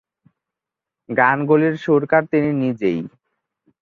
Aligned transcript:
গানগুলির 1.09 1.75
সুরকার 1.83 2.23
তিনি 2.31 2.49
নিজেই। 2.63 2.99